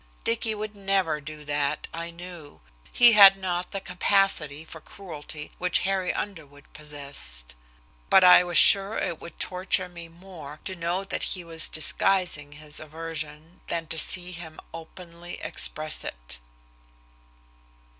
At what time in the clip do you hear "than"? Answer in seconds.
13.67-13.85